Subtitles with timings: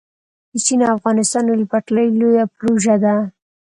[0.51, 3.15] د چین- افغانستان ریل پټلۍ لویه پروژه ده